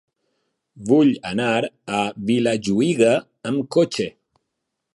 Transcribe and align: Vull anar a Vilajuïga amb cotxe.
Vull 0.91 1.11
anar 1.31 1.51
a 1.99 2.01
Vilajuïga 2.31 3.13
amb 3.51 3.69
cotxe. 3.77 4.09